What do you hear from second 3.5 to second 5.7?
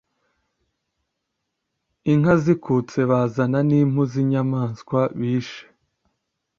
n' impu z' inyamaswa bishe,